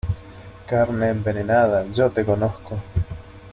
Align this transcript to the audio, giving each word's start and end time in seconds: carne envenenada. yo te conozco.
carne 0.65 1.09
envenenada. 1.11 1.85
yo 1.93 2.09
te 2.09 2.25
conozco. 2.25 2.81